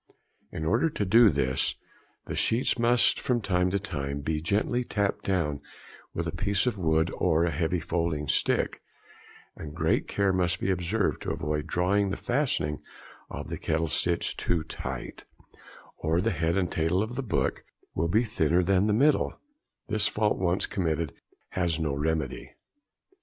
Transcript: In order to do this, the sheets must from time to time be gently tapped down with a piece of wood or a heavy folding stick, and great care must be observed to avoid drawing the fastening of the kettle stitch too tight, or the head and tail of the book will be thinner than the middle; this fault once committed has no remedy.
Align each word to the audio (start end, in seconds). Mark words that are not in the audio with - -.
In 0.51 0.65
order 0.65 0.89
to 0.89 1.05
do 1.05 1.29
this, 1.29 1.75
the 2.25 2.35
sheets 2.35 2.79
must 2.79 3.19
from 3.19 3.39
time 3.39 3.69
to 3.69 3.77
time 3.77 4.21
be 4.21 4.41
gently 4.41 4.83
tapped 4.83 5.25
down 5.25 5.61
with 6.11 6.25
a 6.25 6.31
piece 6.35 6.65
of 6.65 6.79
wood 6.79 7.11
or 7.13 7.45
a 7.45 7.51
heavy 7.51 7.79
folding 7.79 8.27
stick, 8.27 8.81
and 9.55 9.75
great 9.75 10.07
care 10.07 10.33
must 10.33 10.59
be 10.59 10.71
observed 10.71 11.21
to 11.21 11.29
avoid 11.29 11.67
drawing 11.67 12.09
the 12.09 12.17
fastening 12.17 12.81
of 13.29 13.49
the 13.49 13.59
kettle 13.59 13.89
stitch 13.89 14.35
too 14.35 14.63
tight, 14.63 15.25
or 15.99 16.19
the 16.19 16.31
head 16.31 16.57
and 16.57 16.71
tail 16.71 17.03
of 17.03 17.13
the 17.13 17.21
book 17.21 17.63
will 17.93 18.09
be 18.09 18.23
thinner 18.23 18.63
than 18.63 18.87
the 18.87 18.93
middle; 18.93 19.39
this 19.87 20.07
fault 20.07 20.39
once 20.39 20.65
committed 20.65 21.13
has 21.49 21.77
no 21.79 21.93
remedy. 21.93 22.55